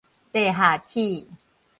[0.31, 1.27] 地下鐵